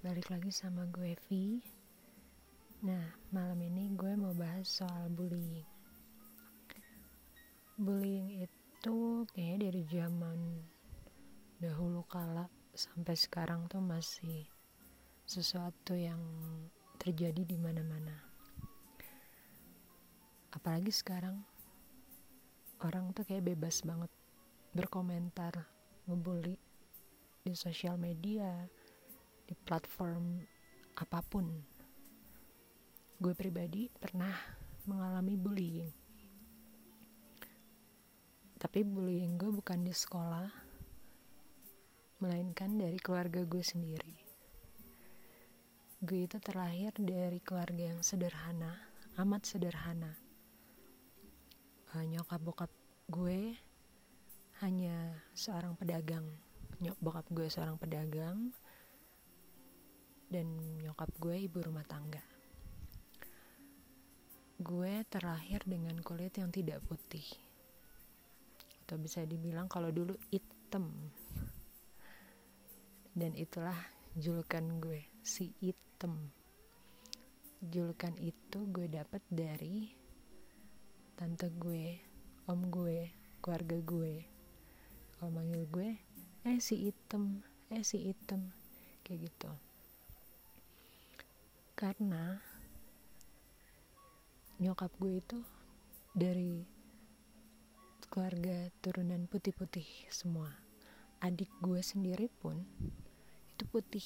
balik 0.00 0.32
lagi 0.32 0.48
sama 0.48 0.88
gue 0.88 1.12
V 1.28 1.60
Nah, 2.88 3.04
malam 3.36 3.60
ini 3.60 3.92
gue 3.92 4.16
mau 4.16 4.32
bahas 4.32 4.64
soal 4.64 5.12
bullying. 5.12 5.68
Bullying 7.76 8.40
itu 8.40 9.28
kayaknya 9.36 9.68
dari 9.68 9.82
zaman 9.84 10.40
dahulu 11.60 12.00
kala 12.08 12.48
sampai 12.72 13.12
sekarang 13.12 13.68
tuh 13.68 13.84
masih 13.84 14.48
sesuatu 15.28 15.92
yang 15.92 16.24
terjadi 16.96 17.44
di 17.44 17.60
mana-mana. 17.60 18.16
Apalagi 20.56 20.96
sekarang 20.96 21.44
orang 22.80 23.12
tuh 23.12 23.28
kayak 23.28 23.52
bebas 23.52 23.84
banget 23.84 24.08
berkomentar, 24.72 25.68
ngebully 26.08 26.56
di 27.44 27.52
sosial 27.52 28.00
media, 28.00 28.64
di 29.50 29.58
platform 29.58 30.38
apa 30.94 31.18
pun. 31.26 31.50
Gue 33.18 33.34
pribadi 33.34 33.90
pernah 33.90 34.30
mengalami 34.86 35.34
bullying. 35.34 35.90
Tapi 38.54 38.86
bullying 38.86 39.34
gue 39.34 39.50
bukan 39.50 39.82
di 39.82 39.90
sekolah, 39.90 40.46
melainkan 42.22 42.78
dari 42.78 43.00
keluarga 43.02 43.42
gue 43.42 43.64
sendiri. 43.64 44.16
Gue 45.98 46.30
itu 46.30 46.38
terlahir 46.38 46.94
dari 46.94 47.42
keluarga 47.42 47.90
yang 47.90 48.06
sederhana, 48.06 48.78
amat 49.18 49.50
sederhana. 49.50 50.14
Uh, 51.90 52.06
nyokap 52.06 52.38
bokap 52.38 52.72
gue 53.10 53.58
hanya 54.62 55.18
seorang 55.34 55.74
pedagang. 55.74 56.24
Nyok 56.80 56.96
bokap 57.02 57.26
gue 57.32 57.48
seorang 57.50 57.76
pedagang, 57.76 58.52
dan 60.30 60.46
nyokap 60.78 61.10
gue 61.18 61.34
ibu 61.42 61.58
rumah 61.58 61.82
tangga. 61.82 62.22
Gue 64.62 65.02
terlahir 65.10 65.58
dengan 65.66 65.98
kulit 66.06 66.38
yang 66.38 66.54
tidak 66.54 66.78
putih. 66.86 67.26
Atau 68.86 69.02
bisa 69.02 69.26
dibilang 69.26 69.66
kalau 69.66 69.90
dulu 69.90 70.14
hitam. 70.30 70.86
Dan 73.10 73.34
itulah 73.34 73.74
julukan 74.14 74.78
gue, 74.78 75.02
si 75.26 75.50
hitam. 75.58 76.30
Julukan 77.58 78.14
itu 78.22 78.70
gue 78.70 78.86
dapat 78.86 79.26
dari 79.26 79.90
tante 81.18 81.50
gue, 81.58 81.98
om 82.46 82.70
gue, 82.70 83.10
keluarga 83.42 83.76
gue. 83.82 84.14
Kalau 85.18 85.30
manggil 85.34 85.66
gue, 85.66 85.90
eh 86.46 86.58
si 86.62 86.86
hitam, 86.86 87.42
eh 87.68 87.82
si 87.82 87.98
hitam, 88.08 88.54
kayak 89.02 89.26
gitu 89.28 89.69
karena 91.80 92.36
nyokap 94.60 94.92
gue 95.00 95.16
itu 95.16 95.40
dari 96.12 96.60
keluarga 98.12 98.68
turunan 98.84 99.24
putih-putih 99.24 99.88
semua. 100.12 100.52
Adik 101.24 101.48
gue 101.64 101.80
sendiri 101.80 102.28
pun 102.28 102.60
itu 103.56 103.64
putih 103.72 104.04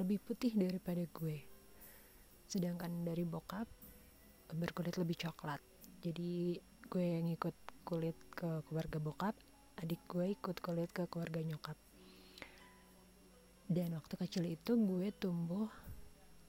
lebih 0.00 0.16
putih 0.24 0.56
daripada 0.56 1.04
gue. 1.12 1.44
Sedangkan 2.48 3.04
dari 3.04 3.28
bokap 3.28 3.68
berkulit 4.56 4.96
lebih 4.96 5.20
coklat. 5.20 5.60
Jadi 6.00 6.56
gue 6.88 7.04
yang 7.04 7.28
ikut 7.28 7.84
kulit 7.84 8.16
ke 8.32 8.64
keluarga 8.64 8.96
bokap 8.96 9.36
adik 9.76 10.00
gue 10.08 10.40
ikut 10.40 10.56
kulit 10.64 10.88
ke 10.88 11.04
keluarga 11.12 11.44
nyokap. 11.44 11.76
Dan 13.68 13.92
waktu 13.92 14.16
kecil 14.16 14.48
itu 14.48 14.72
gue 14.72 15.12
tumbuh 15.20 15.68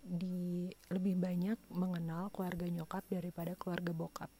di 0.01 0.69
lebih 0.89 1.17
banyak 1.17 1.57
mengenal 1.69 2.33
keluarga 2.33 2.65
nyokap 2.65 3.05
daripada 3.07 3.53
keluarga 3.53 3.93
bokap. 3.93 4.31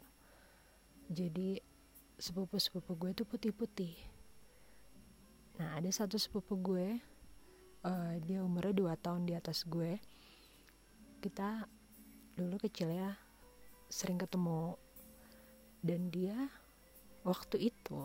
Jadi 1.12 1.62
sepupu-sepupu 2.18 2.98
gue 2.98 3.12
tuh 3.14 3.28
putih-putih. 3.30 3.94
Nah 5.62 5.78
ada 5.78 5.90
satu 5.94 6.18
sepupu 6.18 6.58
gue 6.58 6.98
uh, 7.86 8.14
dia 8.22 8.42
umurnya 8.42 8.94
2 8.94 9.04
tahun 9.06 9.22
di 9.30 9.34
atas 9.38 9.66
gue. 9.66 9.98
Kita 11.22 11.66
dulu 12.38 12.58
kecil 12.58 12.94
ya 12.94 13.14
sering 13.90 14.18
ketemu. 14.18 14.78
Dan 15.82 16.14
dia 16.14 16.38
waktu 17.26 17.74
itu 17.74 18.02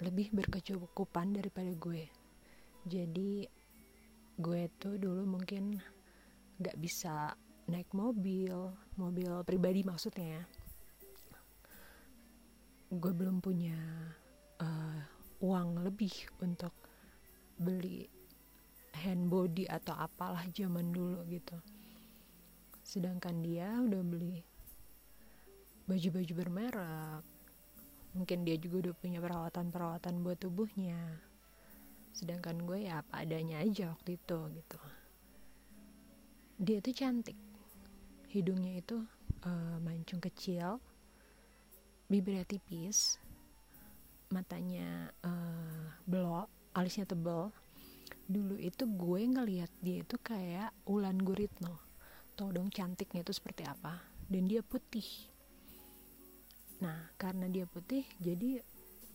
lebih 0.00 0.32
berkecukupan 0.32 1.36
daripada 1.36 1.72
gue. 1.72 2.08
Jadi 2.84 3.48
gue 4.36 4.62
tuh 4.76 5.00
dulu 5.00 5.24
mungkin 5.24 5.80
nggak 6.56 6.76
bisa 6.80 7.36
naik 7.68 7.90
mobil 7.92 8.72
mobil 8.96 9.42
pribadi 9.44 9.84
maksudnya 9.84 10.40
ya. 10.40 10.44
Gue 12.88 13.12
belum 13.12 13.42
punya 13.42 13.76
uh, 14.62 15.00
uang 15.42 15.84
lebih 15.84 16.12
untuk 16.40 16.72
beli 17.60 18.08
hand 18.96 19.28
body 19.28 19.68
atau 19.68 19.92
apalah 19.98 20.46
zaman 20.54 20.94
dulu 20.94 21.20
gitu. 21.28 21.58
Sedangkan 22.80 23.42
dia 23.44 23.68
udah 23.82 24.02
beli 24.06 24.40
baju-baju 25.84 26.32
bermerek. 26.32 27.24
Mungkin 28.16 28.48
dia 28.48 28.56
juga 28.56 28.88
udah 28.88 28.94
punya 28.96 29.20
perawatan-perawatan 29.20 30.24
buat 30.24 30.40
tubuhnya. 30.40 31.20
Sedangkan 32.16 32.64
gue 32.64 32.88
ya 32.88 33.04
apa 33.04 33.28
adanya 33.28 33.60
aja 33.60 33.92
waktu 33.92 34.16
itu 34.16 34.38
gitu 34.56 34.80
dia 36.56 36.80
itu 36.80 36.90
cantik. 36.92 37.36
Hidungnya 38.32 38.80
itu 38.80 39.00
uh, 39.44 39.76
mancung 39.80 40.20
kecil 40.20 40.80
bibirnya 42.06 42.46
tipis 42.46 43.18
matanya 44.30 45.10
uh, 45.26 45.90
belok 46.06 46.46
alisnya 46.74 47.02
tebal 47.02 47.50
dulu 48.26 48.58
itu 48.58 48.86
gue 48.86 49.20
ngeliat 49.26 49.70
dia 49.82 50.02
itu 50.02 50.16
kayak 50.18 50.74
Ulan 50.90 51.18
Guritno. 51.20 51.78
Tau 52.34 52.50
dong 52.52 52.68
cantiknya 52.68 53.22
itu 53.22 53.32
seperti 53.32 53.64
apa. 53.64 54.02
Dan 54.26 54.50
dia 54.50 54.60
putih. 54.60 55.06
Nah 56.82 57.14
karena 57.14 57.46
dia 57.46 57.64
putih 57.64 58.02
jadi 58.18 58.60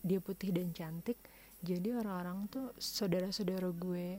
dia 0.02 0.18
putih 0.18 0.50
dan 0.50 0.74
cantik 0.74 1.20
jadi 1.62 2.02
orang-orang 2.02 2.50
tuh 2.50 2.74
saudara-saudara 2.74 3.70
gue 3.70 4.18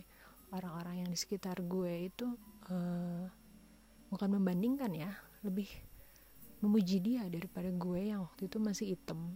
orang-orang 0.56 1.04
yang 1.04 1.10
di 1.12 1.20
sekitar 1.20 1.60
gue 1.60 2.08
itu 2.08 2.32
uh, 2.70 3.26
bukan 4.14 4.30
membandingkan 4.30 4.94
ya 4.94 5.12
lebih 5.42 5.68
memuji 6.64 7.04
dia 7.04 7.28
daripada 7.28 7.68
gue 7.68 8.14
yang 8.14 8.24
waktu 8.24 8.48
itu 8.48 8.58
masih 8.62 8.96
hitam. 8.96 9.36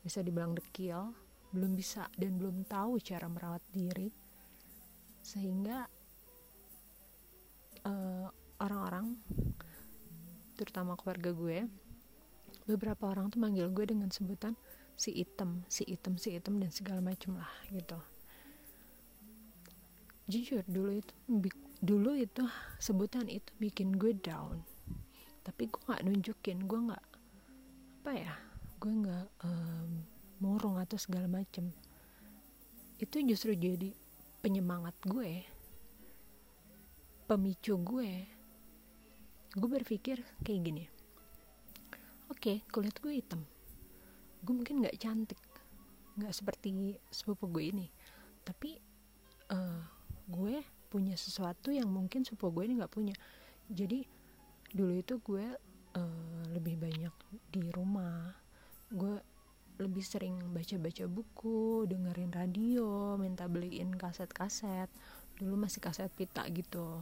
Bisa 0.00 0.24
dibilang 0.24 0.56
dekil 0.56 1.12
belum 1.52 1.76
bisa 1.76 2.08
dan 2.16 2.40
belum 2.40 2.64
tahu 2.64 2.96
cara 3.04 3.28
merawat 3.28 3.60
diri. 3.76 4.08
Sehingga 5.20 5.84
eh, 7.84 8.28
orang-orang 8.56 9.20
terutama 10.56 10.96
keluarga 10.96 11.30
gue 11.36 11.68
beberapa 12.64 13.12
orang 13.12 13.28
tuh 13.28 13.42
manggil 13.42 13.68
gue 13.68 13.84
dengan 13.84 14.08
sebutan 14.08 14.54
si 14.94 15.10
item 15.18 15.66
si 15.66 15.82
item 15.88 16.14
si 16.14 16.30
item 16.30 16.62
dan 16.62 16.70
segala 16.72 17.04
macam 17.04 17.36
lah 17.36 17.52
gitu. 17.68 18.00
Jujur 20.30 20.64
dulu 20.64 20.96
itu 20.96 21.14
dulu 21.82 22.14
itu 22.14 22.46
sebutan 22.78 23.26
itu 23.26 23.50
bikin 23.58 23.98
gue 23.98 24.14
down. 24.14 24.62
Tapi 25.42 25.66
gue 25.66 25.82
nggak 25.82 26.02
nunjukin 26.06 26.64
gue 26.70 26.80
nggak 26.90 27.04
apa 28.02 28.12
ya 28.18 28.34
gue 28.82 28.92
nggak 28.98 29.26
um, 29.46 29.90
murung 30.38 30.78
atau 30.78 30.94
segala 30.96 31.26
macem. 31.26 31.74
Itu 33.02 33.18
justru 33.26 33.58
jadi 33.58 33.90
penyemangat 34.40 34.94
gue 35.02 35.42
pemicu 37.26 37.74
gue. 37.82 38.12
Gue 39.52 39.68
berpikir 39.68 40.22
kayak 40.46 40.62
gini 40.62 40.84
oke 42.32 42.40
okay, 42.40 42.56
kulit 42.72 42.96
gue 43.04 43.12
hitam. 43.12 43.44
Gue 44.40 44.56
mungkin 44.56 44.80
nggak 44.80 44.96
cantik 44.96 45.36
nggak 46.16 46.32
seperti 46.32 46.96
sepupu 47.12 47.44
gue 47.52 47.64
ini. 47.68 47.86
Tapi 48.40 48.80
uh, 49.52 49.84
punya 50.92 51.16
sesuatu 51.16 51.72
yang 51.72 51.88
mungkin 51.88 52.20
sepupu 52.20 52.60
gue 52.60 52.68
ini 52.68 52.76
nggak 52.76 52.92
punya. 52.92 53.16
Jadi 53.72 54.04
dulu 54.76 54.92
itu 54.92 55.16
gue 55.24 55.46
uh, 55.96 56.42
lebih 56.52 56.76
banyak 56.76 57.14
di 57.48 57.64
rumah. 57.72 58.36
Gue 58.92 59.16
lebih 59.80 60.04
sering 60.04 60.36
baca-baca 60.52 61.08
buku 61.08 61.88
dengerin 61.88 62.28
radio 62.36 63.16
minta 63.16 63.48
beliin 63.48 63.96
kaset-kaset. 63.96 64.92
Dulu 65.40 65.56
masih 65.56 65.80
kaset 65.80 66.12
pita 66.12 66.44
gitu. 66.52 67.00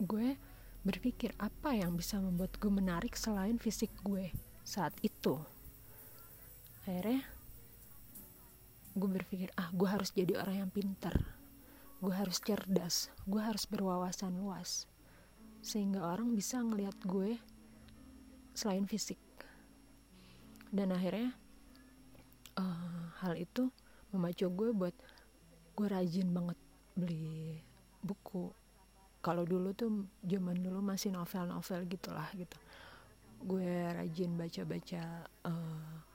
Gue 0.00 0.40
berpikir 0.80 1.36
apa 1.36 1.76
yang 1.76 2.00
bisa 2.00 2.16
membuat 2.16 2.56
gue 2.56 2.72
menarik 2.72 3.12
selain 3.12 3.60
fisik 3.60 3.92
gue 4.00 4.32
saat 4.64 4.96
itu? 5.04 5.36
Akhirnya 6.88 7.28
gue 8.96 9.10
berpikir 9.12 9.52
ah 9.60 9.68
gue 9.76 9.84
harus 9.84 10.08
jadi 10.16 10.40
orang 10.40 10.64
yang 10.64 10.70
pintar 10.72 11.35
gue 12.00 12.12
harus 12.12 12.38
cerdas 12.40 13.08
gue 13.24 13.40
harus 13.40 13.64
berwawasan 13.66 14.36
luas 14.36 14.86
sehingga 15.66 16.06
orang 16.06 16.30
bisa 16.30 16.62
ngelihat 16.62 16.94
gue 17.02 17.42
selain 18.54 18.86
fisik. 18.86 19.18
Dan 20.70 20.94
akhirnya 20.94 21.34
uh, 22.54 23.10
hal 23.18 23.34
itu 23.34 23.74
memacu 24.14 24.46
gue 24.46 24.70
buat 24.70 24.94
gue 25.74 25.86
rajin 25.90 26.30
banget 26.30 26.58
beli 26.94 27.58
buku. 27.98 28.54
Kalau 29.20 29.42
dulu 29.42 29.74
tuh 29.74 30.06
zaman 30.22 30.62
dulu 30.62 30.78
masih 30.86 31.10
novel-novel 31.10 31.82
gitulah 31.90 32.30
gitu. 32.38 32.54
Gue 33.42 33.66
rajin 33.90 34.38
baca-baca 34.38 35.26
uh, 35.50 36.05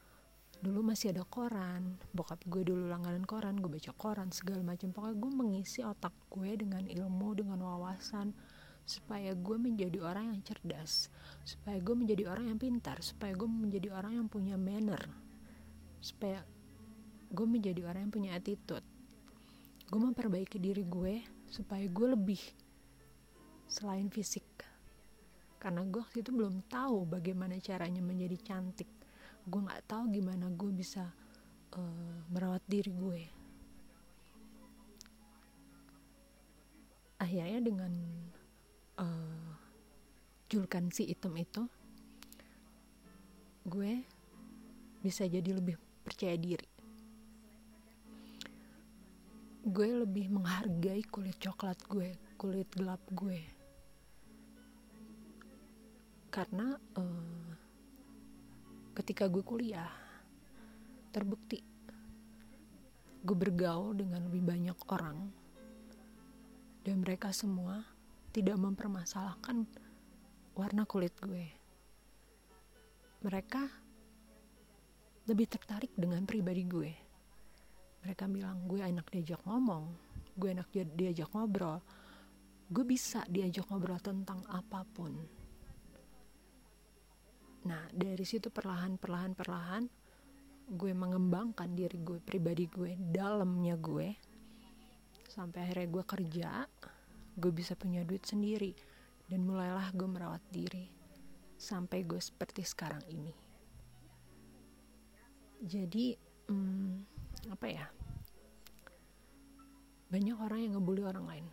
dulu 0.62 0.94
masih 0.94 1.12
ada 1.12 1.26
koran. 1.26 1.98
Bokap 2.14 2.42
gue 2.46 2.62
dulu 2.62 2.88
langganan 2.88 3.26
koran 3.26 3.58
gue 3.58 3.70
baca 3.70 3.92
koran 3.98 4.30
segala 4.30 4.62
macam. 4.62 4.94
Pokoknya 4.94 5.18
gue 5.18 5.32
mengisi 5.34 5.80
otak 5.82 6.14
gue 6.30 6.54
dengan 6.56 6.86
ilmu 6.86 7.30
dengan 7.34 7.60
wawasan 7.62 8.34
supaya 8.86 9.38
gue 9.38 9.58
menjadi 9.62 10.02
orang 10.02 10.34
yang 10.34 10.42
cerdas 10.42 11.08
supaya 11.46 11.78
gue 11.78 11.96
menjadi 11.96 12.28
orang 12.28 12.50
yang 12.50 12.60
pintar 12.60 12.98
supaya 13.00 13.32
gue 13.38 13.46
menjadi 13.46 13.94
orang 13.94 14.18
yang 14.18 14.28
punya 14.28 14.58
manner 14.58 15.06
supaya 16.02 16.42
gue 17.32 17.48
menjadi 17.48 17.88
orang 17.88 18.10
yang 18.10 18.14
punya 18.14 18.32
attitude. 18.36 18.84
Gue 19.88 20.02
memperbaiki 20.02 20.60
diri 20.60 20.84
gue 20.84 21.24
supaya 21.48 21.88
gue 21.88 22.08
lebih 22.12 22.42
selain 23.72 24.12
fisik. 24.12 24.44
Karena 25.62 25.86
gue 25.86 26.02
waktu 26.02 26.26
itu 26.26 26.34
belum 26.36 26.68
tahu 26.68 27.08
bagaimana 27.08 27.56
caranya 27.64 28.04
menjadi 28.04 28.36
cantik 28.42 28.90
gue 29.48 29.62
nggak 29.62 29.86
tahu 29.90 30.14
gimana 30.14 30.50
gue 30.54 30.72
bisa 30.74 31.10
uh, 31.78 32.18
merawat 32.30 32.62
diri 32.70 32.92
gue. 32.94 33.22
Akhirnya 37.22 37.62
dengan 37.62 37.94
uh, 38.98 39.50
julukan 40.50 40.90
si 40.90 41.10
item 41.10 41.38
itu 41.38 41.64
gue 43.66 44.02
bisa 45.06 45.26
jadi 45.30 45.58
lebih 45.58 45.78
percaya 46.02 46.38
diri. 46.38 46.70
Gue 49.62 49.90
lebih 50.02 50.34
menghargai 50.34 51.06
kulit 51.06 51.38
coklat 51.38 51.78
gue 51.86 52.10
kulit 52.42 52.70
gelap 52.74 53.02
gue. 53.14 53.38
Karena 56.34 56.74
uh, 56.98 57.51
ketika 58.92 59.28
gue 59.32 59.44
kuliah 59.44 59.90
terbukti 61.12 61.64
gue 63.22 63.38
bergaul 63.38 63.94
dengan 63.94 64.26
lebih 64.26 64.42
banyak 64.42 64.78
orang. 64.90 65.18
Dan 66.82 67.06
mereka 67.06 67.30
semua 67.30 67.86
tidak 68.34 68.58
mempermasalahkan 68.58 69.70
warna 70.58 70.90
kulit 70.90 71.14
gue. 71.22 71.46
Mereka 73.22 73.62
lebih 75.30 75.46
tertarik 75.46 75.94
dengan 75.94 76.26
pribadi 76.26 76.66
gue. 76.66 76.92
Mereka 78.02 78.26
bilang 78.26 78.66
gue 78.66 78.82
enak 78.82 79.06
diajak 79.14 79.46
ngomong 79.46 80.12
gue 80.38 80.50
enak 80.56 80.68
diajak 80.96 81.30
ngobrol 81.36 81.84
gue 82.72 82.86
bisa 82.88 83.22
diajak 83.28 83.68
ngobrol 83.68 84.00
tentang 84.00 84.40
apa 84.48 84.88
pun 84.96 85.12
Nah 87.68 87.84
dari 87.94 88.26
situ 88.26 88.50
perlahan 88.50 88.98
perlahan 88.98 89.34
perlahan 89.38 89.84
gue 90.72 90.92
mengembangkan 90.96 91.68
diri 91.76 92.00
gue 92.00 92.24
pribadi 92.24 92.66
gue 92.72 92.96
dalamnya 92.96 93.76
gue 93.76 94.16
sampai 95.28 95.68
akhirnya 95.68 95.88
gue 95.92 96.04
kerja 96.08 96.52
gue 97.36 97.52
bisa 97.52 97.76
punya 97.76 98.04
duit 98.08 98.24
sendiri 98.24 98.72
dan 99.32 99.48
mulailah 99.48 99.92
gue 99.96 100.08
merawat 100.08 100.44
diri 100.52 101.02
sampai 101.62 102.02
gue 102.02 102.18
seperti 102.18 102.66
sekarang 102.66 103.06
ini. 103.08 103.34
Jadi 105.62 106.18
hmm, 106.50 106.92
apa 107.54 107.68
ya? 107.70 107.86
Banyak 110.10 110.38
orang 110.42 110.60
yang 110.66 110.74
ngebully 110.76 111.06
orang 111.06 111.26
lain. 111.30 111.48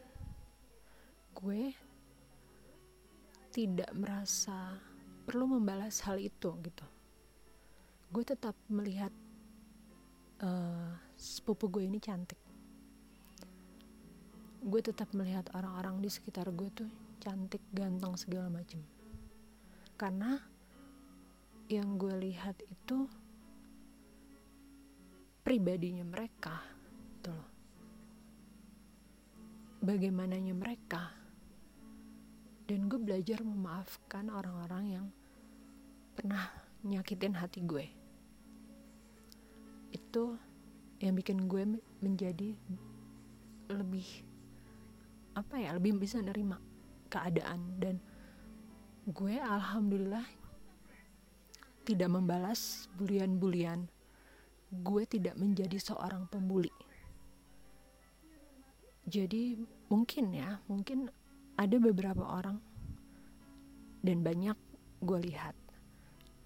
Gue 1.37 1.77
tidak 3.53 3.93
merasa 3.93 4.75
perlu 5.29 5.61
membalas 5.61 6.01
hal 6.09 6.17
itu 6.17 6.57
gitu. 6.65 6.87
Gue 8.09 8.25
tetap 8.25 8.57
melihat 8.73 9.13
uh, 10.41 10.97
sepupu 11.21 11.69
gue 11.69 11.85
ini 11.85 12.01
cantik. 12.01 12.41
Gue 14.65 14.81
tetap 14.81 15.13
melihat 15.13 15.45
orang-orang 15.53 16.01
di 16.01 16.09
sekitar 16.09 16.49
gue 16.49 16.73
tuh 16.73 16.89
cantik 17.21 17.61
ganteng 17.77 18.17
segala 18.17 18.49
macam 18.49 18.81
karena 19.99 20.39
yang 21.67 21.99
gue 21.99 22.15
lihat 22.31 22.55
itu 22.63 23.11
pribadinya 25.43 26.07
mereka 26.07 26.63
gitu 27.19 27.35
loh. 27.35 27.51
Bagaimananya 29.83 30.55
mereka 30.55 31.11
dan 32.69 32.85
gue 32.85 33.01
belajar 33.01 33.41
memaafkan 33.41 34.29
orang-orang 34.29 34.85
yang 34.93 35.07
pernah 36.13 36.53
nyakitin 36.85 37.33
hati 37.33 37.65
gue. 37.65 37.89
Itu 39.89 40.37
yang 41.01 41.17
bikin 41.17 41.49
gue 41.49 41.81
menjadi 42.05 42.53
lebih 43.73 44.05
apa 45.33 45.57
ya 45.57 45.73
lebih 45.81 45.97
bisa 45.97 46.21
nerima 46.21 46.61
keadaan. 47.09 47.81
Dan 47.81 47.97
gue 49.09 49.41
alhamdulillah 49.41 50.29
tidak 51.89 52.13
membalas 52.13 52.93
bulian-bulian. 53.01 53.89
Gue 54.69 55.09
tidak 55.09 55.41
menjadi 55.41 55.81
seorang 55.81 56.29
pembuli. 56.29 56.69
Jadi 59.09 59.57
mungkin 59.89 60.37
ya 60.37 60.61
mungkin 60.69 61.09
ada 61.59 61.77
beberapa 61.83 62.23
orang 62.23 62.63
dan 64.07 64.23
banyak 64.23 64.55
gue 65.03 65.19
lihat. 65.27 65.59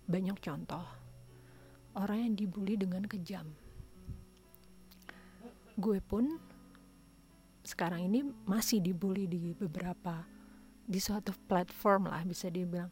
Banyak 0.08 0.40
contoh. 0.40 0.84
Orang 1.92 2.24
yang 2.24 2.34
dibully 2.34 2.80
dengan 2.80 3.04
kejam. 3.04 3.52
Gue 5.76 6.00
pun 6.00 6.40
sekarang 7.60 8.08
ini 8.08 8.24
masih 8.48 8.80
dibully 8.80 9.28
di 9.28 9.52
beberapa 9.52 10.24
di 10.82 10.96
suatu 10.96 11.36
platform 11.44 12.08
lah 12.08 12.24
bisa 12.24 12.48
dibilang. 12.48 12.88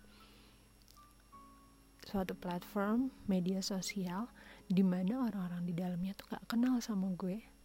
Suatu 2.04 2.36
platform 2.36 3.08
media 3.24 3.64
sosial 3.64 4.28
di 4.68 4.84
mana 4.84 5.24
orang-orang 5.24 5.64
di 5.64 5.72
dalamnya 5.72 6.12
tuh 6.12 6.36
gak 6.36 6.44
kenal 6.52 6.76
sama 6.84 7.08
gue 7.16 7.59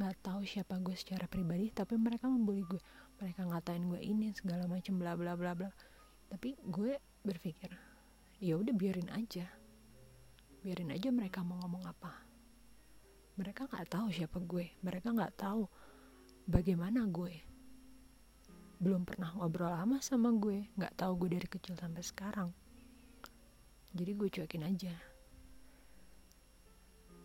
nggak 0.00 0.24
tahu 0.24 0.40
siapa 0.48 0.80
gue 0.80 0.96
secara 0.96 1.28
pribadi 1.28 1.68
tapi 1.68 2.00
mereka 2.00 2.24
membuli 2.24 2.64
gue. 2.64 2.80
Mereka 3.20 3.44
ngatain 3.52 3.84
gue 3.84 4.00
ini 4.00 4.32
segala 4.32 4.64
macam 4.64 4.96
bla 4.96 5.12
bla 5.12 5.36
bla 5.36 5.52
bla. 5.52 5.68
Tapi 6.32 6.56
gue 6.56 6.96
berpikir 7.20 7.68
ya 8.40 8.56
udah 8.56 8.72
biarin 8.72 9.12
aja. 9.12 9.44
Biarin 10.64 10.96
aja 10.96 11.12
mereka 11.12 11.44
mau 11.44 11.60
ngomong 11.60 11.84
apa. 11.84 12.16
Mereka 13.36 13.68
nggak 13.68 13.92
tahu 13.92 14.08
siapa 14.08 14.40
gue. 14.40 14.72
Mereka 14.80 15.12
nggak 15.12 15.36
tahu 15.36 15.68
bagaimana 16.48 17.04
gue. 17.04 17.36
Belum 18.80 19.04
pernah 19.04 19.36
ngobrol 19.36 19.68
lama 19.68 20.00
sama 20.00 20.32
gue. 20.32 20.72
Nggak 20.80 20.96
tahu 20.96 21.12
gue 21.24 21.36
dari 21.36 21.48
kecil 21.48 21.76
sampai 21.76 22.00
sekarang. 22.00 22.48
Jadi 23.92 24.10
gue 24.16 24.28
cuekin 24.32 24.64
aja. 24.64 24.96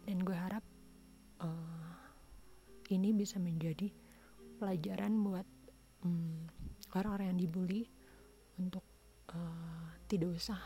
Dan 0.03 0.21
gue 0.27 0.35
harap 0.35 0.63
uh, 1.39 1.74
ini 2.91 3.15
bisa 3.15 3.41
menjadi 3.41 3.89
pelajaran 4.61 5.13
buat 5.21 5.47
um, 6.05 6.45
orang-orang 6.95 7.33
yang 7.33 7.39
dibully 7.47 7.83
untuk 8.61 8.85
uh, 9.33 9.89
tidak 10.07 10.37
usah 10.37 10.59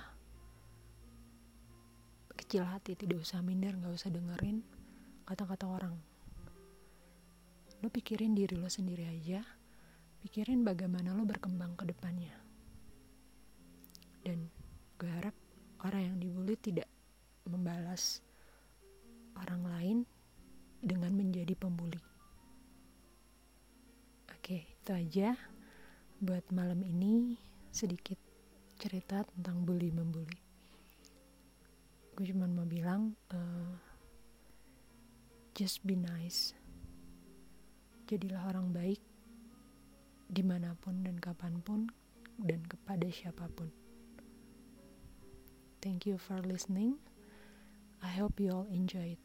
kecil 2.36 2.66
hati 2.66 2.96
tidak 2.96 3.22
usah 3.22 3.44
minder 3.44 3.76
nggak 3.76 3.94
usah 3.94 4.10
dengerin 4.10 4.64
kata-kata 5.24 5.70
orang. 5.70 5.96
Lo 7.80 7.88
pikirin 7.88 8.36
diri 8.36 8.58
lo 8.58 8.68
sendiri 8.68 9.08
aja 9.08 9.46
pikirin 10.20 10.68
bagaimana 10.68 11.16
lo 11.16 11.24
berkembang 11.24 11.80
ke 11.80 11.88
depannya. 11.88 12.36
Dan 14.20 14.52
gue 15.00 15.08
harap 15.08 15.36
orang 15.88 16.12
yang 16.12 16.18
dibully 16.20 16.60
tidak 16.60 16.92
membalas 17.48 18.20
orang 19.40 19.64
lain 19.64 19.98
dengan 20.84 21.16
menjadi 21.16 21.56
pembuli 21.56 22.09
itu 24.90 24.98
aja 25.22 25.38
buat 26.18 26.42
malam 26.50 26.82
ini 26.82 27.38
sedikit 27.70 28.18
cerita 28.82 29.22
tentang 29.22 29.62
bully 29.62 29.94
membuli 29.94 30.34
gue 32.18 32.26
cuma 32.34 32.50
mau 32.50 32.66
bilang 32.66 33.14
uh, 33.30 33.78
just 35.54 35.86
be 35.86 35.94
nice 35.94 36.58
jadilah 38.10 38.50
orang 38.50 38.74
baik 38.74 38.98
di 40.26 40.42
mana 40.42 40.74
pun 40.82 41.06
dan 41.06 41.22
kapan 41.22 41.62
pun 41.62 41.86
dan 42.42 42.66
kepada 42.66 43.06
siapa 43.14 43.46
pun. 43.54 43.70
Thank 45.86 46.10
you 46.10 46.18
for 46.18 46.42
listening. 46.42 46.98
I 48.02 48.10
hope 48.18 48.42
you 48.42 48.50
all 48.50 48.70
enjoyed. 48.74 49.22